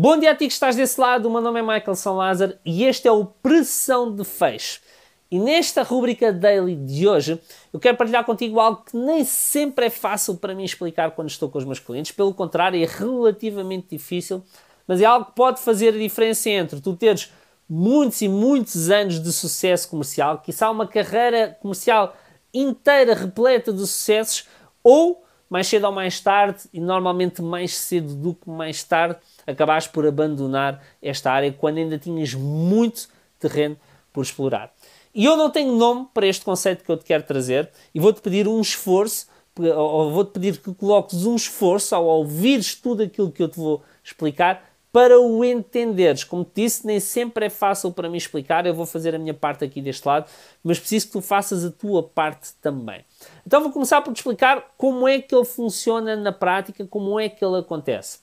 Bom 0.00 0.16
dia 0.16 0.30
a 0.30 0.34
ti 0.36 0.46
que 0.46 0.52
estás 0.52 0.76
desse 0.76 1.00
lado, 1.00 1.26
o 1.26 1.32
meu 1.32 1.40
nome 1.40 1.58
é 1.58 1.62
Michael 1.62 1.96
São 1.96 2.14
Lázaro 2.14 2.54
e 2.64 2.84
este 2.84 3.08
é 3.08 3.10
o 3.10 3.24
Pressão 3.24 4.14
de 4.14 4.22
Fecho. 4.22 4.80
E 5.28 5.40
nesta 5.40 5.82
rubrica 5.82 6.32
daily 6.32 6.76
de 6.76 7.08
hoje, 7.08 7.40
eu 7.72 7.80
quero 7.80 7.96
partilhar 7.96 8.24
contigo 8.24 8.60
algo 8.60 8.84
que 8.88 8.96
nem 8.96 9.24
sempre 9.24 9.86
é 9.86 9.90
fácil 9.90 10.36
para 10.36 10.54
mim 10.54 10.62
explicar 10.62 11.10
quando 11.10 11.28
estou 11.28 11.50
com 11.50 11.58
os 11.58 11.64
meus 11.64 11.80
clientes, 11.80 12.12
pelo 12.12 12.32
contrário, 12.32 12.80
é 12.80 12.86
relativamente 12.86 13.88
difícil, 13.90 14.40
mas 14.86 15.00
é 15.00 15.04
algo 15.04 15.26
que 15.26 15.34
pode 15.34 15.60
fazer 15.60 15.88
a 15.88 15.98
diferença 15.98 16.48
entre 16.48 16.80
tu 16.80 16.94
teres 16.94 17.32
muitos 17.68 18.22
e 18.22 18.28
muitos 18.28 18.90
anos 18.90 19.20
de 19.20 19.32
sucesso 19.32 19.88
comercial, 19.88 20.38
que 20.38 20.52
uma 20.62 20.86
carreira 20.86 21.58
comercial 21.60 22.14
inteira 22.54 23.14
repleta 23.14 23.72
de 23.72 23.80
sucessos, 23.80 24.46
ou 24.80 25.24
mais 25.48 25.66
cedo 25.66 25.84
ou 25.84 25.92
mais 25.92 26.20
tarde, 26.20 26.60
e 26.72 26.80
normalmente 26.80 27.40
mais 27.40 27.74
cedo 27.74 28.14
do 28.14 28.34
que 28.34 28.48
mais 28.48 28.82
tarde, 28.82 29.18
acabaste 29.46 29.90
por 29.90 30.06
abandonar 30.06 30.82
esta 31.00 31.32
área 31.32 31.52
quando 31.52 31.78
ainda 31.78 31.98
tinhas 31.98 32.34
muito 32.34 33.08
terreno 33.38 33.76
por 34.12 34.22
explorar. 34.22 34.72
E 35.14 35.24
eu 35.24 35.36
não 35.36 35.50
tenho 35.50 35.72
nome 35.72 36.06
para 36.12 36.26
este 36.26 36.44
conceito 36.44 36.84
que 36.84 36.90
eu 36.90 36.96
te 36.96 37.04
quero 37.04 37.22
trazer 37.22 37.70
e 37.94 38.00
vou-te 38.00 38.20
pedir 38.20 38.46
um 38.46 38.60
esforço, 38.60 39.26
ou 39.58 40.12
vou-te 40.12 40.32
pedir 40.32 40.58
que 40.58 40.72
coloques 40.74 41.24
um 41.26 41.34
esforço 41.34 41.94
ao 41.94 42.04
ouvires 42.04 42.74
tudo 42.74 43.02
aquilo 43.02 43.32
que 43.32 43.42
eu 43.42 43.48
te 43.48 43.58
vou 43.58 43.82
explicar 44.04 44.64
para 44.92 45.18
o 45.20 45.44
entenderes. 45.44 46.24
Como 46.24 46.44
te 46.44 46.62
disse, 46.62 46.86
nem 46.86 47.00
sempre 47.00 47.46
é 47.46 47.50
fácil 47.50 47.92
para 47.92 48.08
mim 48.08 48.16
explicar, 48.16 48.66
eu 48.66 48.74
vou 48.74 48.86
fazer 48.86 49.14
a 49.14 49.18
minha 49.18 49.34
parte 49.34 49.64
aqui 49.64 49.82
deste 49.82 50.06
lado, 50.06 50.30
mas 50.62 50.78
preciso 50.78 51.06
que 51.06 51.12
tu 51.12 51.20
faças 51.20 51.64
a 51.64 51.70
tua 51.70 52.02
parte 52.02 52.52
também. 52.60 53.04
Então 53.46 53.62
vou 53.62 53.72
começar 53.72 54.00
por 54.02 54.12
te 54.12 54.18
explicar 54.18 54.74
como 54.76 55.08
é 55.08 55.20
que 55.20 55.34
ele 55.34 55.44
funciona 55.44 56.16
na 56.16 56.32
prática, 56.32 56.86
como 56.86 57.18
é 57.18 57.28
que 57.28 57.44
ele 57.44 57.58
acontece. 57.58 58.20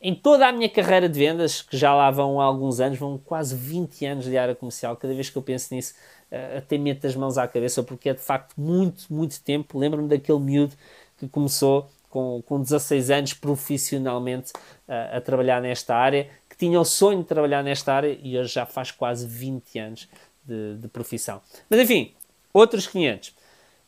Em 0.00 0.14
toda 0.14 0.46
a 0.46 0.52
minha 0.52 0.68
carreira 0.68 1.08
de 1.08 1.18
vendas, 1.18 1.62
que 1.62 1.76
já 1.76 1.94
lá 1.94 2.10
vão 2.10 2.40
há 2.40 2.44
alguns 2.44 2.80
anos, 2.80 2.98
vão 2.98 3.18
quase 3.18 3.54
20 3.56 4.04
anos 4.04 4.24
de 4.26 4.36
área 4.36 4.54
comercial, 4.54 4.94
cada 4.96 5.14
vez 5.14 5.30
que 5.30 5.36
eu 5.36 5.42
penso 5.42 5.74
nisso, 5.74 5.94
uh, 6.30 6.58
até 6.58 6.76
meto 6.76 7.06
as 7.06 7.16
mãos 7.16 7.38
à 7.38 7.48
cabeça, 7.48 7.82
porque 7.82 8.10
é 8.10 8.14
de 8.14 8.20
facto 8.20 8.54
muito, 8.60 9.12
muito 9.12 9.42
tempo. 9.42 9.78
Lembro-me 9.78 10.08
daquele 10.08 10.38
miúdo 10.38 10.74
que 11.16 11.26
começou 11.26 11.88
com, 12.10 12.42
com 12.44 12.60
16 12.60 13.10
anos 13.10 13.34
profissionalmente 13.34 14.52
uh, 14.86 15.16
a 15.16 15.20
trabalhar 15.20 15.62
nesta 15.62 15.96
área, 15.96 16.28
que 16.48 16.56
tinha 16.56 16.78
o 16.78 16.84
sonho 16.84 17.20
de 17.20 17.24
trabalhar 17.24 17.62
nesta 17.62 17.94
área 17.94 18.18
e 18.22 18.38
hoje 18.38 18.52
já 18.52 18.66
faz 18.66 18.90
quase 18.90 19.26
20 19.26 19.78
anos 19.78 20.08
de, 20.44 20.76
de 20.76 20.88
profissão. 20.88 21.40
Mas 21.68 21.80
enfim, 21.80 22.14
outros 22.52 22.86
500. 22.86 23.34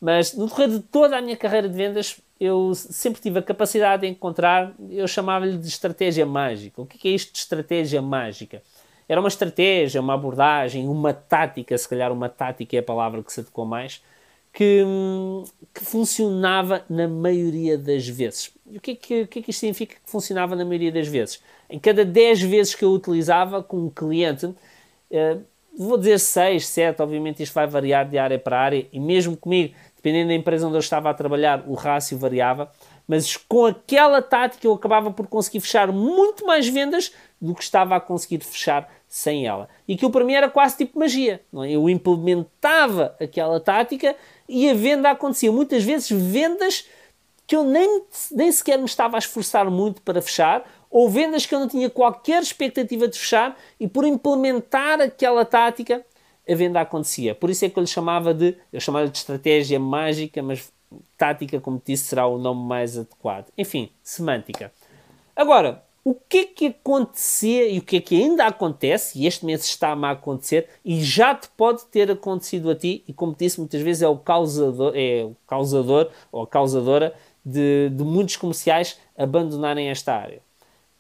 Mas 0.01 0.33
no 0.35 0.47
decorrer 0.47 0.69
de 0.69 0.81
toda 0.81 1.17
a 1.17 1.23
minha 1.23 1.37
carreira 1.37 1.69
de 1.69 1.75
vendas, 1.77 2.21
eu 2.39 2.73
sempre 2.75 3.21
tive 3.21 3.39
a 3.41 3.43
capacidade 3.43 4.03
de 4.03 4.09
encontrar, 4.09 4.73
eu 4.91 5.09
chamava-lhe 5.09 5.59
de 5.59 5.67
estratégia 5.67 6.25
mágica. 6.25 6.81
O 6.81 6.87
que 6.87 7.09
é 7.09 7.11
isto 7.11 7.33
de 7.33 7.39
estratégia 7.39 8.01
mágica? 8.01 8.63
Era 9.09 9.21
uma 9.21 9.29
estratégia, 9.29 10.01
uma 10.01 10.15
abordagem, 10.15 10.87
uma 10.89 11.13
tática, 11.13 11.77
se 11.77 11.89
calhar 11.89 12.13
uma 12.13 12.29
tática 12.29 12.77
é 12.77 12.81
a 12.81 12.83
palavra 12.83 13.23
que 13.23 13.33
se 13.33 13.41
adequou 13.41 13.65
mais, 13.65 14.03
que, 14.53 14.85
que 15.75 15.85
funcionava 15.85 16.85
na 16.89 17.09
maioria 17.09 17.77
das 17.79 18.07
vezes. 18.07 18.53
E 18.71 18.77
o 18.77 18.81
que 18.81 18.93
é 18.93 18.95
que, 18.95 19.23
o 19.23 19.29
que 19.29 19.39
é 19.41 19.43
que 19.43 19.51
isto 19.51 19.61
significa 19.61 19.95
que 19.95 20.11
funcionava 20.11 20.55
na 20.55 20.65
maioria 20.65 20.93
das 20.93 21.09
vezes? 21.09 21.43
Em 21.71 21.79
cada 21.79 22.05
10 22.05 22.43
vezes 22.43 22.75
que 22.75 22.85
eu 22.85 22.91
utilizava 22.93 23.63
com 23.63 23.79
um 23.87 23.91
cliente, 23.91 24.55
eh, 25.11 25.39
vou 25.87 25.97
dizer 25.97 26.19
6, 26.19 26.67
7, 26.67 27.01
obviamente 27.03 27.43
isto 27.43 27.55
vai 27.55 27.67
variar 27.67 28.09
de 28.09 28.19
área 28.19 28.39
para 28.39 28.59
área, 28.59 28.87
e 28.93 28.99
mesmo 28.99 29.37
comigo 29.37 29.75
dependendo 29.99 30.29
da 30.29 30.35
empresa 30.35 30.67
onde 30.67 30.77
eu 30.77 30.81
estava 30.81 31.11
a 31.11 31.15
trabalhar, 31.15 31.65
o 31.67 31.75
rácio 31.75 32.17
variava, 32.17 32.71
mas 33.07 33.37
com 33.37 33.67
aquela 33.67 34.23
tática 34.23 34.67
eu 34.67 34.73
acabava 34.73 35.11
por 35.11 35.27
conseguir 35.27 35.61
fechar 35.61 35.91
muito 35.91 36.47
mais 36.47 36.69
vendas 36.69 37.13
do 37.41 37.55
que 37.55 37.63
estava 37.63 37.97
a 37.97 38.01
conseguir 38.01 38.43
fechar 38.45 38.89
sem 39.09 39.47
ela. 39.47 39.69
E 39.89 39.95
aquilo 39.95 40.11
para 40.11 40.25
mim 40.25 40.35
era 40.35 40.49
quase 40.49 40.77
tipo 40.77 40.99
magia. 40.99 41.43
É? 41.65 41.71
Eu 41.73 41.89
implementava 41.89 43.17
aquela 43.21 43.59
tática 43.59 44.15
e 44.49 44.69
a 44.71 44.75
venda 44.75 45.11
acontecia. 45.11 45.51
Muitas 45.51 45.83
vezes 45.83 46.11
vendas 46.11 46.87
que 47.47 47.57
eu 47.57 47.65
nem, 47.65 48.03
nem 48.31 48.53
sequer 48.53 48.79
me 48.79 48.85
estava 48.85 49.17
a 49.17 49.19
esforçar 49.19 49.71
muito 49.71 50.03
para 50.03 50.21
fechar, 50.21 50.63
ou 50.91 51.09
vendas 51.09 51.47
que 51.47 51.55
eu 51.55 51.61
não 51.61 51.69
tinha 51.69 51.91
qualquer 51.91 52.43
expectativa 52.43 53.07
de 53.09 53.19
fechar, 53.19 53.57
e 53.79 53.87
por 53.87 54.05
implementar 54.05 55.01
aquela 55.01 55.45
tática 55.45 56.05
a 56.49 56.55
venda 56.55 56.81
acontecia. 56.81 57.35
Por 57.35 57.51
isso 57.51 57.65
é 57.65 57.69
que 57.69 57.79
eu 57.79 57.83
lhe 57.83 57.89
chamava 57.89 58.33
de, 58.33 58.57
eu 58.73 58.81
chamava 58.81 59.09
de 59.09 59.19
estratégia 59.19 59.79
mágica, 59.79 60.43
mas 60.43 60.73
tática, 61.17 61.61
como 61.61 61.81
disse, 61.85 62.05
será 62.05 62.27
o 62.27 62.39
nome 62.39 62.67
mais 62.67 62.97
adequado. 62.97 63.49
Enfim, 63.57 63.91
semântica. 64.03 64.73
Agora, 65.37 65.85
o 66.03 66.15
que 66.15 66.39
é 66.39 66.45
que 66.47 66.67
acontecia 66.69 67.69
e 67.69 67.79
o 67.79 67.83
que 67.83 67.99
é 67.99 68.01
que 68.01 68.17
ainda 68.17 68.47
acontece, 68.47 69.19
e 69.19 69.27
este 69.27 69.45
mês 69.45 69.63
está-me 69.65 70.07
a 70.07 70.13
acontecer, 70.13 70.69
e 70.83 71.03
já 71.03 71.35
te 71.35 71.49
pode 71.51 71.85
ter 71.87 72.11
acontecido 72.11 72.71
a 72.71 72.75
ti, 72.75 73.05
e 73.07 73.13
como 73.13 73.37
disse, 73.39 73.61
muitas 73.61 73.83
vezes 73.83 74.03
é 74.03 74.09
o 74.09 74.17
causador, 74.17 74.93
é 74.97 75.25
o 75.25 75.37
causador 75.47 76.11
ou 76.33 76.43
a 76.43 76.47
causadora 76.47 77.15
de, 77.45 77.91
de 77.91 78.05
muitos 78.05 78.37
comerciais 78.37 78.99
abandonarem 79.17 79.91
esta 79.91 80.15
área. 80.15 80.41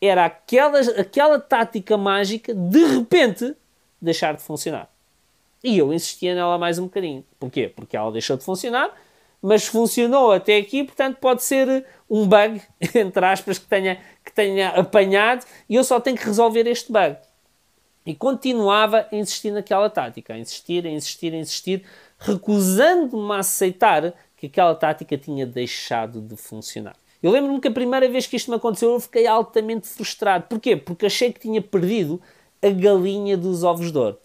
Era 0.00 0.26
aquela, 0.26 0.81
aquela 0.81 1.41
tática 1.41 1.97
mágica 1.97 2.54
de 2.54 2.84
repente 2.84 3.54
deixar 4.00 4.34
de 4.34 4.42
funcionar. 4.42 4.88
E 5.62 5.76
eu 5.76 5.92
insistia 5.92 6.34
nela 6.34 6.56
mais 6.56 6.78
um 6.78 6.84
bocadinho. 6.84 7.25
Porquê? 7.38 7.69
Porque 7.75 7.97
ela 7.97 8.12
deixou 8.12 8.37
de 8.37 8.44
funcionar, 8.44 8.94
mas 9.42 9.66
funcionou 9.66 10.32
até 10.32 10.56
aqui, 10.56 10.84
portanto 10.84 11.16
pode 11.16 11.42
ser 11.42 11.84
um 12.08 12.26
bug, 12.26 12.62
entre 12.94 13.25
aspas, 13.25 13.58
que 13.58 13.66
tenha, 13.66 14.00
que 14.25 14.32
tenha 14.32 14.70
apanhado 14.70 15.44
e 15.69 15.75
eu 15.75 15.84
só 15.84 16.00
tenho 16.00 16.16
que 16.16 16.25
resolver 16.25 16.66
este 16.66 16.92
bug. 16.92 17.16
E 18.06 18.14
continuava 18.14 19.06
a 19.12 19.16
insistir 19.16 19.50
naquela 19.50 19.91
tática, 19.91 20.32
a 20.32 20.38
insistir, 20.38 20.87
a 20.87 20.91
insistir, 20.91 21.34
a 21.34 21.37
insistir, 21.37 21.84
recusando-me 22.19 23.32
a 23.32 23.38
aceitar 23.38 24.14
que 24.37 24.47
aquela 24.47 24.75
tática 24.75 25.19
tinha 25.19 25.44
deixado 25.44 26.20
de 26.20 26.37
funcionar. 26.37 26.97
Eu 27.22 27.32
lembro-me 27.32 27.60
que 27.60 27.68
a 27.68 27.72
primeira 27.72 28.08
vez 28.08 28.26
que 28.26 28.36
isto 28.36 28.50
me 28.50 28.56
aconteceu 28.56 28.92
eu 28.92 29.00
fiquei 29.00 29.26
altamente 29.26 29.88
frustrado. 29.88 30.46
Porquê? 30.48 30.76
Porque 30.76 31.06
achei 31.06 31.32
que 31.32 31.40
tinha 31.40 31.60
perdido 31.60 32.20
a 32.62 32.70
galinha 32.70 33.36
dos 33.36 33.64
ovos 33.64 33.90
de 33.90 33.98
ouro. 33.98 34.18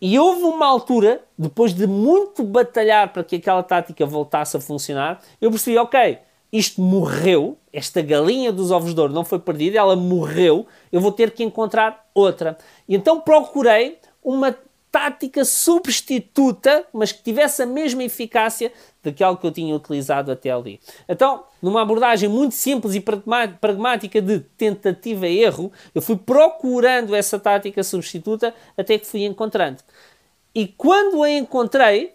E 0.00 0.18
houve 0.18 0.42
uma 0.42 0.66
altura, 0.66 1.22
depois 1.38 1.74
de 1.74 1.86
muito 1.86 2.42
batalhar 2.42 3.12
para 3.12 3.22
que 3.22 3.36
aquela 3.36 3.62
tática 3.62 4.06
voltasse 4.06 4.56
a 4.56 4.60
funcionar, 4.60 5.20
eu 5.40 5.50
percebi, 5.50 5.76
ok, 5.76 6.18
isto 6.52 6.80
morreu, 6.80 7.58
esta 7.72 8.00
galinha 8.00 8.50
dos 8.50 8.70
ovos 8.70 8.94
de 8.94 9.00
ouro 9.00 9.12
não 9.12 9.24
foi 9.24 9.38
perdida, 9.38 9.78
ela 9.78 9.94
morreu, 9.94 10.66
eu 10.90 11.00
vou 11.00 11.12
ter 11.12 11.30
que 11.30 11.44
encontrar 11.44 12.08
outra. 12.14 12.56
E 12.88 12.96
então 12.96 13.20
procurei 13.20 13.98
uma 14.24 14.56
tática 14.90 15.44
substituta, 15.44 16.84
mas 16.92 17.12
que 17.12 17.22
tivesse 17.22 17.62
a 17.62 17.66
mesma 17.66 18.02
eficácia 18.04 18.72
daquela 19.02 19.36
que 19.36 19.46
eu 19.46 19.52
tinha 19.52 19.74
utilizado 19.74 20.30
até 20.30 20.50
ali. 20.50 20.80
Então, 21.08 21.44
numa 21.62 21.82
abordagem 21.82 22.28
muito 22.28 22.54
simples 22.54 22.94
e 22.94 23.00
pragmática 23.00 24.20
de 24.20 24.40
tentativa 24.40 25.26
e 25.26 25.38
erro, 25.38 25.72
eu 25.94 26.02
fui 26.02 26.16
procurando 26.16 27.14
essa 27.14 27.38
tática 27.38 27.82
substituta 27.82 28.54
até 28.76 28.98
que 28.98 29.06
fui 29.06 29.24
encontrando. 29.24 29.78
E 30.54 30.66
quando 30.66 31.22
a 31.22 31.30
encontrei, 31.30 32.12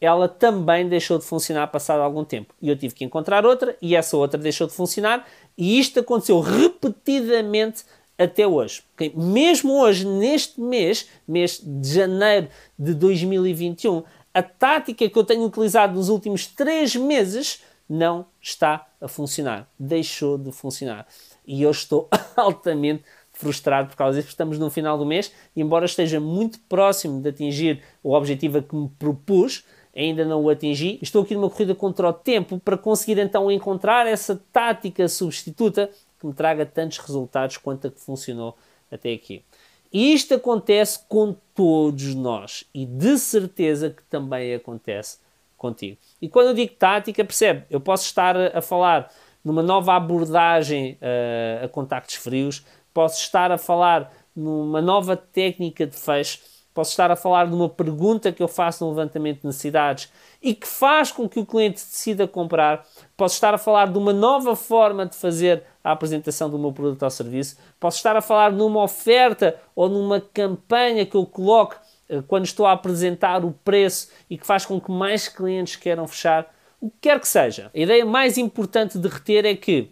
ela 0.00 0.28
também 0.28 0.88
deixou 0.88 1.18
de 1.18 1.24
funcionar 1.24 1.68
passado 1.68 2.00
algum 2.00 2.24
tempo. 2.24 2.54
E 2.60 2.68
eu 2.68 2.76
tive 2.76 2.94
que 2.94 3.04
encontrar 3.04 3.46
outra, 3.46 3.76
e 3.80 3.96
essa 3.96 4.16
outra 4.16 4.38
deixou 4.38 4.66
de 4.66 4.72
funcionar, 4.72 5.26
e 5.56 5.78
isto 5.78 6.00
aconteceu 6.00 6.40
repetidamente 6.40 7.84
até 8.18 8.46
hoje. 8.46 8.82
Okay? 8.94 9.12
Mesmo 9.14 9.80
hoje, 9.80 10.04
neste 10.04 10.60
mês, 10.60 11.08
mês 11.26 11.62
de 11.64 11.94
janeiro 11.94 12.48
de 12.78 12.92
2021, 12.92 14.02
a 14.34 14.42
tática 14.42 15.08
que 15.08 15.18
eu 15.18 15.24
tenho 15.24 15.44
utilizado 15.44 15.94
nos 15.94 16.08
últimos 16.08 16.46
três 16.46 16.94
meses 16.96 17.62
não 17.88 18.26
está 18.40 18.86
a 19.00 19.08
funcionar. 19.08 19.68
Deixou 19.78 20.36
de 20.36 20.52
funcionar. 20.52 21.06
E 21.46 21.62
eu 21.62 21.70
estou 21.70 22.08
altamente 22.36 23.04
frustrado 23.32 23.88
por 23.88 23.96
causa 23.96 24.18
disso, 24.18 24.30
estamos 24.30 24.58
no 24.58 24.68
final 24.68 24.98
do 24.98 25.06
mês 25.06 25.32
e, 25.54 25.62
embora 25.62 25.84
esteja 25.84 26.18
muito 26.18 26.58
próximo 26.68 27.22
de 27.22 27.28
atingir 27.28 27.80
o 28.02 28.12
objetivo 28.12 28.58
a 28.58 28.62
que 28.62 28.74
me 28.74 28.88
propus, 28.98 29.64
ainda 29.94 30.24
não 30.24 30.42
o 30.42 30.50
atingi. 30.50 30.98
Estou 31.00 31.22
aqui 31.22 31.36
numa 31.36 31.48
corrida 31.48 31.72
contra 31.72 32.08
o 32.08 32.12
tempo 32.12 32.58
para 32.58 32.76
conseguir 32.76 33.18
então 33.18 33.48
encontrar 33.50 34.08
essa 34.08 34.40
tática 34.52 35.06
substituta 35.08 35.88
que 36.18 36.26
me 36.26 36.32
traga 36.32 36.66
tantos 36.66 36.98
resultados 36.98 37.56
quanto 37.56 37.86
a 37.86 37.90
que 37.90 38.00
funcionou 38.00 38.56
até 38.90 39.12
aqui. 39.12 39.44
E 39.92 40.12
isto 40.12 40.34
acontece 40.34 41.00
com 41.08 41.34
todos 41.54 42.14
nós 42.14 42.64
e 42.74 42.84
de 42.84 43.18
certeza 43.18 43.90
que 43.90 44.02
também 44.04 44.54
acontece 44.54 45.18
contigo. 45.56 45.96
E 46.20 46.28
quando 46.28 46.48
eu 46.48 46.54
digo 46.54 46.74
tática, 46.74 47.24
percebe? 47.24 47.64
Eu 47.70 47.80
posso 47.80 48.04
estar 48.04 48.36
a 48.36 48.60
falar 48.60 49.10
numa 49.44 49.62
nova 49.62 49.94
abordagem 49.94 50.98
uh, 51.00 51.64
a 51.64 51.68
contactos 51.68 52.16
frios, 52.16 52.64
posso 52.92 53.20
estar 53.20 53.50
a 53.50 53.58
falar 53.58 54.12
numa 54.36 54.82
nova 54.82 55.16
técnica 55.16 55.86
de 55.86 55.96
fecho, 55.96 56.40
posso 56.78 56.92
estar 56.92 57.10
a 57.10 57.16
falar 57.16 57.48
de 57.48 57.56
uma 57.56 57.68
pergunta 57.68 58.30
que 58.30 58.40
eu 58.40 58.46
faço 58.46 58.84
no 58.84 58.90
levantamento 58.90 59.40
de 59.40 59.48
necessidades 59.48 60.12
e 60.40 60.54
que 60.54 60.64
faz 60.64 61.10
com 61.10 61.28
que 61.28 61.40
o 61.40 61.44
cliente 61.44 61.84
decida 61.84 62.28
comprar, 62.28 62.86
posso 63.16 63.34
estar 63.34 63.52
a 63.52 63.58
falar 63.58 63.90
de 63.90 63.98
uma 63.98 64.12
nova 64.12 64.54
forma 64.54 65.04
de 65.04 65.16
fazer 65.16 65.64
a 65.82 65.90
apresentação 65.90 66.48
do 66.48 66.56
meu 66.56 66.70
produto 66.72 67.02
ou 67.02 67.10
serviço, 67.10 67.58
posso 67.80 67.96
estar 67.96 68.14
a 68.14 68.20
falar 68.20 68.52
numa 68.52 68.80
oferta 68.80 69.56
ou 69.74 69.88
numa 69.88 70.20
campanha 70.20 71.04
que 71.04 71.16
eu 71.16 71.26
coloque 71.26 71.74
eh, 72.08 72.22
quando 72.28 72.44
estou 72.44 72.64
a 72.64 72.70
apresentar 72.70 73.44
o 73.44 73.50
preço 73.50 74.12
e 74.30 74.38
que 74.38 74.46
faz 74.46 74.64
com 74.64 74.80
que 74.80 74.92
mais 74.92 75.26
clientes 75.26 75.74
queiram 75.74 76.06
fechar, 76.06 76.46
o 76.80 76.88
que 76.90 76.96
quer 77.00 77.18
que 77.18 77.26
seja. 77.26 77.72
A 77.74 77.78
ideia 77.80 78.06
mais 78.06 78.38
importante 78.38 79.00
de 79.00 79.08
reter 79.08 79.44
é 79.44 79.56
que 79.56 79.90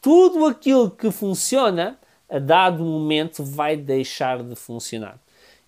tudo 0.00 0.46
aquilo 0.46 0.92
que 0.92 1.10
funciona, 1.10 1.98
a 2.28 2.38
dado 2.38 2.84
momento, 2.84 3.42
vai 3.42 3.76
deixar 3.76 4.44
de 4.44 4.54
funcionar. 4.54 5.18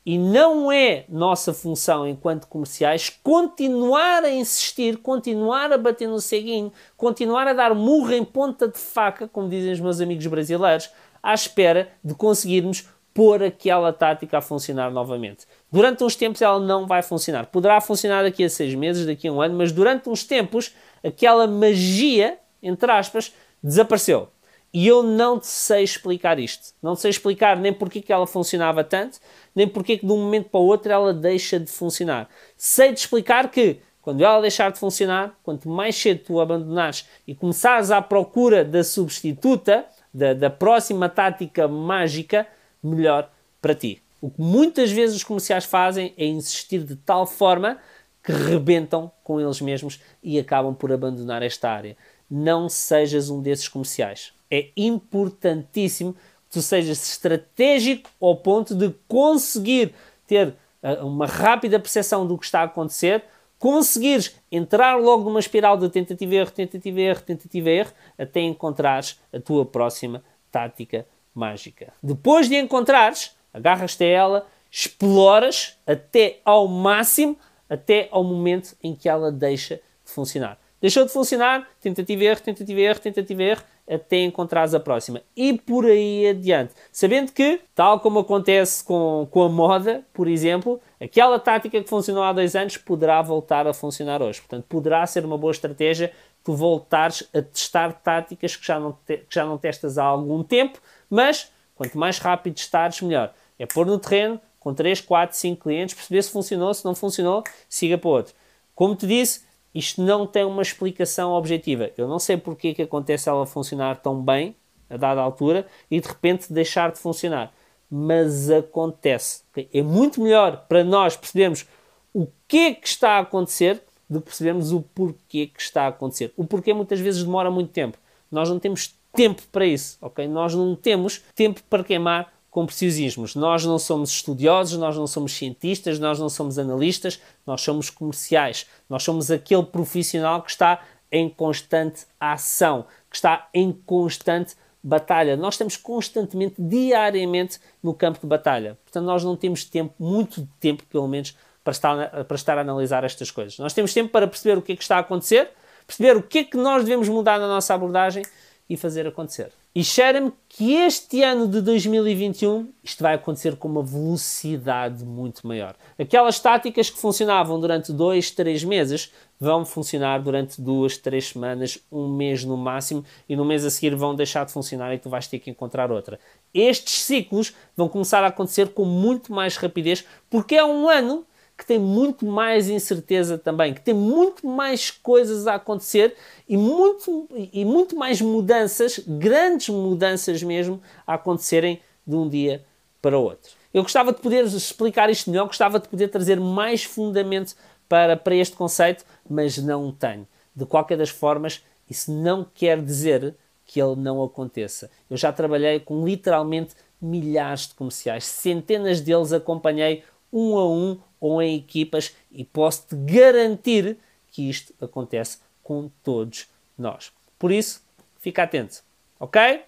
E 0.05 0.19
não 0.19 0.73
é 0.73 1.05
nossa 1.09 1.55
função, 1.55 2.07
enquanto 2.07 2.49
comerciais, 2.49 3.09
continuar 3.23 4.25
a 4.25 4.31
insistir, 4.31 4.97
continuar 4.97 5.73
a 5.73 5.79
bater 5.79 6.09
no 6.09 6.21
ceguinho, 6.21 6.73
continuar 6.97 7.47
a 7.47 7.53
dar 7.53 7.73
murro 7.73 8.13
em 8.13 8.25
ponta 8.25 8.67
de 8.67 8.79
faca, 8.79 9.29
como 9.29 9.49
dizem 9.49 9.73
os 9.73 9.81
meus 9.81 10.01
amigos 10.01 10.27
brasileiros, 10.27 10.91
à 11.23 11.33
espera 11.33 11.89
de 12.03 12.15
conseguirmos 12.15 12.89
pôr 13.15 13.43
aquela 13.45 13.93
tática 13.93 14.39
a 14.39 14.41
funcionar 14.41 14.91
novamente. 14.91 15.47
Durante 15.71 16.03
uns 16.03 16.17
tempos 16.17 16.43
ela 16.43 16.59
não 16.59 16.87
vai 16.87 17.03
funcionar. 17.03 17.47
Poderá 17.47 17.81
funcionar 17.81 18.23
daqui 18.23 18.43
a 18.43 18.51
seis 18.51 18.75
meses, 18.75 19.07
daqui 19.07 19.29
a 19.29 19.33
um 19.33 19.41
ano, 19.41 19.57
mas 19.57 19.71
durante 19.71 20.09
uns 20.09 20.25
tempos 20.25 20.75
aquela 21.05 21.47
magia, 21.47 22.39
entre 22.63 22.91
aspas, 22.91 23.33
desapareceu. 23.63 24.29
E 24.73 24.87
eu 24.87 25.03
não 25.03 25.41
sei 25.43 25.85
explicar 25.85 26.39
isto. 26.39 26.73
Não 26.83 26.97
sei 26.97 27.11
explicar 27.11 27.59
nem 27.59 27.73
porque 27.73 28.01
que 28.01 28.13
ela 28.13 28.27
funcionava 28.27 28.83
tanto, 28.83 29.19
nem 29.55 29.69
porque 29.69 29.99
que 29.99 30.07
de 30.07 30.13
um 30.13 30.17
momento 30.17 30.49
para 30.49 30.61
o 30.61 30.67
outro 30.67 30.91
ela 30.91 31.13
deixa 31.13 31.61
de 31.61 31.71
funcionar. 31.71 32.29
Sei-te 32.57 32.99
explicar 32.99 33.51
que 33.51 33.81
quando 34.01 34.25
ela 34.25 34.41
deixar 34.41 34.73
de 34.73 34.79
funcionar, 34.79 35.39
quanto 35.43 35.69
mais 35.69 35.95
cedo 35.95 36.25
tu 36.25 36.41
abandonares 36.41 37.07
e 37.27 37.35
começares 37.35 37.91
à 37.91 38.01
procura 38.01 38.65
da 38.65 38.83
substituta, 38.83 39.85
da, 40.13 40.33
da 40.33 40.49
próxima 40.49 41.09
tática 41.09 41.69
mágica, 41.69 42.47
melhor 42.83 43.31
para 43.61 43.75
ti. 43.75 44.03
O 44.21 44.31
que 44.31 44.41
muitas 44.41 44.91
vezes 44.91 45.17
os 45.17 45.25
comerciais 45.25 45.65
fazem 45.65 46.15
é 46.17 46.25
insistir 46.25 46.83
de 46.83 46.97
tal 46.97 47.27
forma 47.27 47.79
que 48.23 48.33
rebentam 48.33 49.11
com 49.23 49.41
eles 49.41 49.61
mesmos 49.61 50.01
e 50.23 50.39
acabam 50.39 50.75
por 50.75 50.93
abandonar 50.93 51.43
esta 51.43 51.71
área. 51.71 51.97
Não 52.31 52.69
sejas 52.69 53.29
um 53.29 53.43
desses 53.43 53.69
comerciais 53.69 54.33
é 54.53 54.69
importantíssimo 54.77 56.13
que 56.13 56.21
tu 56.51 56.61
sejas 56.61 57.03
estratégico 57.09 58.11
ao 58.21 58.37
ponto 58.37 58.75
de 58.75 58.95
conseguir 59.09 59.95
ter 60.27 60.55
uh, 60.83 61.07
uma 61.07 61.27
rápida 61.27 61.81
percepção 61.81 62.27
do 62.27 62.37
que 62.37 62.45
está 62.45 62.61
a 62.61 62.65
acontecer, 62.65 63.25
conseguires 63.59 64.37
entrar 64.51 64.97
logo 64.97 65.25
numa 65.25 65.41
espiral 65.41 65.79
de 65.79 65.89
tentativa 65.89 66.35
erro, 66.35 66.51
tentativa 66.51 67.01
erro, 67.01 67.23
tentativa 67.23 67.71
erro, 67.71 67.93
até 68.19 68.41
encontrares 68.41 69.19
a 69.33 69.41
tua 69.41 69.65
próxima 69.65 70.23
tática 70.51 71.07
mágica. 71.35 71.93
Depois 72.03 72.49
de 72.49 72.57
encontrares, 72.57 73.35
agarras-te 73.55 74.05
a 74.05 74.09
ela, 74.09 74.47
exploras 74.71 75.79
até 75.87 76.41
ao 76.45 76.69
máximo, 76.69 77.39
até 77.71 78.09
ao 78.11 78.23
momento 78.23 78.77
em 78.83 78.95
que 78.95 79.09
ela 79.09 79.33
deixa 79.33 79.77
de 79.77 80.13
funcionar. 80.13 80.59
Deixou 80.81 81.07
de 81.07 81.13
funcionar, 81.13 81.69
tentativa 81.81 82.25
erro, 82.25 82.41
tentativa 82.41 82.81
erro, 82.81 82.99
tentativa 82.99 83.43
erro, 83.43 83.63
até 83.89 84.23
encontrares 84.23 84.75
a 84.75 84.81
próxima. 84.81 85.23
E 85.37 85.53
por 85.53 85.85
aí 85.85 86.29
adiante. 86.29 86.73
Sabendo 86.91 87.33
que, 87.33 87.61
tal 87.75 88.01
como 88.01 88.21
acontece 88.21 88.85
com, 88.85 89.27
com 89.31 89.43
a 89.43 89.49
moda, 89.49 90.05
por 90.13 90.29
exemplo, 90.29 90.81
aquela 91.01 91.39
tática 91.39 91.83
que 91.83 91.89
funcionou 91.89 92.23
há 92.23 92.33
dois 92.33 92.55
anos 92.55 92.77
poderá 92.77 93.21
voltar 93.21 93.67
a 93.67 93.75
funcionar 93.75 94.23
hoje. 94.23 94.41
Portanto, 94.41 94.65
poderá 94.69 95.07
ser 95.07 95.25
uma 95.25 95.37
boa 95.37 95.51
estratégia 95.51 96.13
tu 96.45 96.55
voltares 96.55 97.29
a 97.33 97.41
testar 97.41 97.93
táticas 97.93 98.57
que 98.57 98.67
já 98.67 98.79
não, 98.79 98.93
te, 98.93 99.19
que 99.19 99.35
já 99.35 99.45
não 99.45 99.59
testas 99.59 99.99
há 99.99 100.05
algum 100.05 100.43
tempo, 100.43 100.81
mas 101.09 101.51
quanto 101.75 101.97
mais 101.97 102.19
rápido 102.19 102.57
estares, 102.57 103.01
melhor. 103.01 103.33
É 103.59 103.67
pôr 103.67 103.87
no 103.87 103.99
terreno 103.99 104.41
com 104.59 104.75
3, 104.75 105.01
4, 105.01 105.37
5 105.37 105.63
clientes, 105.63 105.95
perceber 105.95 106.23
se 106.23 106.31
funcionou, 106.31 106.73
se 106.73 106.85
não 106.85 106.95
funcionou, 106.95 107.43
siga 107.69 107.99
para 107.99 108.11
outro. 108.11 108.35
Como 108.75 108.95
te 108.95 109.07
disse, 109.07 109.45
isto 109.75 110.03
não 110.03 110.27
tem 110.27 110.45
uma 110.45 110.63
explicação 110.63 111.33
objetiva. 111.33 111.91
Eu 111.97 112.07
não 112.07 112.19
sei 112.19 112.37
porque 112.37 112.69
é 112.69 112.75
que 112.75 112.83
acontece 112.83 113.29
ela 113.29 113.47
funcionar 113.47 113.97
tão 113.97 114.21
bem 114.21 114.55
a 114.89 114.97
dada 114.97 115.21
altura 115.21 115.67
e 115.91 116.01
de 116.01 116.09
repente 116.09 116.53
deixar 116.53 116.93
de 116.93 116.99
funcionar. 116.99 117.53
Mas 117.91 118.51
acontece. 118.51 119.43
É 119.73 119.83
muito 119.83 120.21
melhor 120.21 120.67
para 120.69 120.85
nós 120.85 121.17
percebermos 121.17 121.67
o 122.13 122.27
que 122.47 122.59
é 122.59 122.75
que 122.75 122.87
está 122.87 123.13
a 123.13 123.21
acontecer 123.21 123.83
do 124.09 124.21
que 124.21 124.27
percebermos 124.27 124.73
o 124.73 124.83
porquê 124.83 125.47
que 125.47 125.61
está 125.61 125.85
a 125.85 125.89
acontecer. 125.89 126.33
O 126.37 126.45
porquê 126.45 126.75
muitas 126.75 127.01
vezes 127.01 127.25
demora 127.25 127.51
muito 127.51 127.71
tempo. 127.71 127.97
Nós 128.31 128.49
não 128.49 128.59
temos 128.59 128.95
tempo 129.15 129.43
para 129.51 129.67
isso, 129.67 129.99
ok? 130.01 130.27
Nós 130.29 130.55
não 130.55 130.75
temos 130.75 131.23
tempo 131.35 131.63
para 131.69 131.85
queimar 131.85 132.33
com 132.53 132.67
preciosismos. 132.67 133.35
Nós 133.35 133.65
não 133.65 133.79
somos 133.79 134.11
estudiosos, 134.11 134.79
nós 134.79 134.95
não 134.95 135.07
somos 135.07 135.33
cientistas, 135.33 135.99
nós 135.99 136.19
não 136.19 136.29
somos 136.29 136.59
analistas, 136.59 137.19
nós 137.47 137.63
somos 137.63 137.89
comerciais. 137.89 138.67
Nós 138.91 139.03
somos 139.03 139.31
aquele 139.31 139.63
profissional 139.63 140.43
que 140.43 140.51
está 140.51 140.83
em 141.11 141.31
constante 141.31 142.05
ação, 142.21 142.85
que 143.09 143.17
está 143.17 143.49
em 143.55 143.73
constante 143.73 144.55
batalha. 144.83 145.35
Nós 145.35 145.55
estamos 145.55 145.79
constantemente, 145.79 146.57
diariamente, 146.59 147.59
no 147.83 147.95
campo 147.95 148.21
de 148.21 148.27
batalha. 148.27 148.79
Portanto, 148.85 149.07
nós 149.07 149.25
não 149.25 149.35
temos 149.35 149.65
tempo, 149.65 149.95
muito 149.99 150.47
tempo, 150.61 150.85
pelo 150.91 151.09
menos, 151.09 151.35
para 151.65 151.71
estar, 151.71 152.25
para 152.25 152.35
estar 152.35 152.59
a 152.59 152.61
analisar 152.61 153.03
estas 153.03 153.31
coisas. 153.31 153.59
Nós 153.59 153.73
temos 153.73 153.95
tempo 153.95 154.11
para 154.11 154.27
perceber 154.27 154.59
o 154.59 154.63
que 154.63 154.73
é 154.73 154.77
que 154.77 154.83
está 154.83 154.97
a 154.97 155.01
acontecer, 155.01 155.49
perceber 155.87 156.19
o 156.19 156.23
que 156.23 156.41
é 156.41 156.45
que 156.45 156.59
nós 156.59 156.85
devemos 156.85 157.09
mudar 157.09 157.41
na 157.41 157.49
nossa 157.49 157.73
abordagem 157.73 158.27
e 158.69 158.77
fazer 158.77 159.07
acontecer. 159.07 159.51
E 159.75 159.83
cheira-me 159.83 160.31
que 160.51 160.75
este 160.75 161.23
ano 161.23 161.49
de 161.49 161.63
2021 161.63 162.71
isto 162.85 163.03
vai 163.03 163.15
acontecer 163.15 163.57
com 163.57 163.69
uma 163.69 163.83
velocidade 163.83 165.03
muito 165.03 165.47
maior. 165.47 165.75
Aquelas 165.99 166.39
táticas 166.39 166.91
que 166.91 166.99
funcionavam 166.99 167.59
durante 167.59 167.91
dois, 167.91 168.31
três 168.31 168.63
meses 168.63 169.11
vão 169.41 169.65
funcionar 169.65 170.21
durante 170.21 170.61
duas, 170.61 170.99
três 170.99 171.29
semanas, 171.29 171.79
um 171.91 172.07
mês 172.07 172.45
no 172.45 172.55
máximo, 172.55 173.03
e 173.27 173.35
no 173.35 173.47
mês 173.47 173.65
a 173.65 173.71
seguir 173.71 173.97
vão 173.97 174.15
deixar 174.15 174.45
de 174.45 174.53
funcionar 174.53 174.93
e 174.93 174.99
tu 174.99 175.09
vais 175.09 175.27
ter 175.27 175.39
que 175.39 175.51
encontrar 175.51 175.91
outra. 175.91 176.21
Estes 176.53 177.03
ciclos 177.03 177.55
vão 177.75 177.89
começar 177.89 178.23
a 178.23 178.27
acontecer 178.27 178.75
com 178.75 178.85
muito 178.85 179.33
mais 179.33 179.57
rapidez, 179.57 180.05
porque 180.29 180.55
é 180.55 180.63
um 180.63 180.87
ano 180.87 181.25
que 181.57 181.67
tem 181.67 181.79
muito 181.79 182.27
mais 182.27 182.69
incerteza 182.69 183.39
também, 183.39 183.75
que 183.75 183.81
tem 183.81 183.95
muito 183.95 184.47
mais 184.47 184.91
coisas 184.91 185.47
a 185.47 185.55
acontecer 185.55 186.17
e 186.49 186.57
muito, 186.57 187.29
e 187.53 187.65
muito 187.65 187.95
mais 187.97 188.21
mudanças, 188.21 188.99
grandes 189.07 189.69
mudanças 189.69 190.43
mesmo, 190.43 190.81
a 191.07 191.15
acontecerem 191.15 191.81
de 192.07 192.17
um 192.17 192.29
dia 192.29 192.65
para 193.01 193.19
o 193.19 193.23
outro. 193.23 193.53
Eu 193.73 193.83
gostava 193.83 194.13
de 194.13 194.21
poder 194.21 194.45
explicar 194.45 195.09
isto 195.09 195.31
melhor, 195.31 195.47
gostava 195.47 195.79
de 195.79 195.89
poder 195.89 196.09
trazer 196.09 196.39
mais 196.39 196.85
fundamento 196.85 197.55
para, 197.89 198.17
para 198.17 198.35
este 198.35 198.57
conceito, 198.57 199.05
mas 199.29 199.57
não 199.59 199.91
tenho. 199.93 200.27
De 200.55 200.67
qualquer 200.67 200.99
das 200.99 201.09
formas, 201.09 201.65
isso 201.89 202.13
não 202.13 202.47
quer 202.55 202.83
dizer 202.83 203.35
que 203.65 203.81
ele 203.81 203.97
não 203.97 204.23
aconteça. 204.23 204.91
Eu 205.09 205.17
já 205.17 205.33
trabalhei 205.33 205.81
com 205.81 206.05
literalmente 206.05 206.75
milhares 207.01 207.69
de 207.69 207.75
comerciais, 207.75 208.25
centenas 208.25 209.01
deles 209.01 209.33
acompanhei 209.33 210.05
um 210.33 210.57
a 210.57 210.69
um 210.69 210.99
ou 211.21 211.43
em 211.43 211.57
equipas 211.57 212.15
e 212.31 212.45
posso-te 212.45 212.97
garantir 212.97 213.97
que 214.31 214.49
isto 214.49 214.75
acontece 214.81 215.39
com 215.63 215.91
todos 216.03 216.49
nós. 216.77 217.13
Por 217.39 217.53
isso, 217.53 217.83
fica 218.19 218.43
atento, 218.43 218.83
ok? 219.21 219.63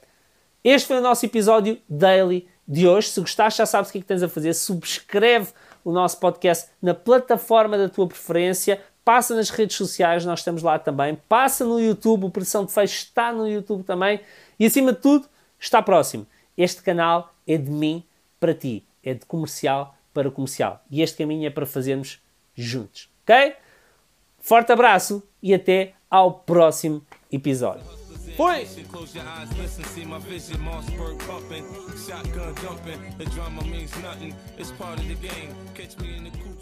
Este 0.63 0.89
foi 0.89 0.97
o 0.97 1.01
nosso 1.03 1.27
episódio 1.27 1.79
daily 1.89 2.49
de 2.67 2.89
hoje. 2.89 3.09
Se 3.09 3.21
gostaste, 3.21 3.59
já 3.59 3.67
sabes 3.67 3.91
o 3.91 3.93
que, 3.93 3.99
é 3.99 4.01
que 4.01 4.07
tens 4.07 4.23
a 4.23 4.29
fazer. 4.29 4.55
Subscreve 4.55 5.53
o 5.85 5.93
nosso 5.93 6.19
podcast 6.19 6.71
na 6.81 6.95
plataforma 6.95 7.77
da 7.77 7.89
tua 7.89 8.09
preferência. 8.09 8.81
Passa 9.05 9.37
nas 9.37 9.51
redes 9.51 9.77
sociais, 9.77 10.25
nós 10.25 10.41
estamos 10.41 10.63
lá 10.63 10.79
também. 10.79 11.19
Passa 11.29 11.65
no 11.65 11.79
YouTube, 11.79 12.25
o 12.25 12.31
Pressão 12.31 12.65
de 12.65 12.73
Fecho 12.73 12.95
está 12.95 13.31
no 13.31 13.47
YouTube 13.47 13.85
também. 13.85 14.21
E 14.59 14.65
acima 14.65 14.95
de 14.95 15.01
tudo, 15.01 15.29
está 15.61 15.83
próximo. 15.83 16.27
Este 16.57 16.83
canal 16.83 17.35
é 17.47 17.59
de 17.59 17.71
mim 17.71 18.03
para 18.41 18.55
ti. 18.55 18.83
É 19.03 19.13
de 19.13 19.27
comercial 19.27 19.94
para 20.15 20.29
o 20.29 20.33
comercial. 20.33 20.83
E 20.91 21.03
este 21.03 21.19
caminho 21.19 21.47
é 21.47 21.51
para 21.51 21.67
fazermos 21.67 22.23
juntos. 22.55 23.11
Ok? 23.25 23.57
Forte 24.39 24.73
abraço 24.73 25.23
e 25.43 25.53
até 25.53 25.95
ao 26.09 26.33
próximo 26.33 27.05
episódio. 27.31 27.85
Foi! 28.37 28.67
Close 28.91 29.17
your 29.17 29.27
eyes, 29.27 29.49
listen, 29.59 29.85
see 29.85 30.05
my 30.05 30.19
vision, 30.19 30.61
Mossberg 30.61 31.19
pumping, 31.25 31.65
shotgun 31.97 32.53
jumping. 32.61 32.99
The 33.17 33.27
drama 33.27 33.63
means 33.63 33.93
nothing, 34.03 34.35
it's 34.59 34.73
part 34.73 34.99
of 34.99 35.07
the 35.07 35.15
game. 35.15 35.55
Catch 35.75 35.99
me 35.99 36.17
in 36.17 36.25
the 36.25 36.31
coops. 36.31 36.54